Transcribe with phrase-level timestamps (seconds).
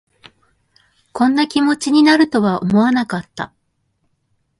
[1.11, 3.53] こんな気持ちになるとは思わなかった